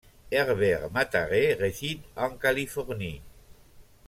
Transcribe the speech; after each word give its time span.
Herbert 0.31 0.89
Mataré 0.91 1.53
réside 1.53 2.01
en 2.15 2.31
Californie. 2.31 3.21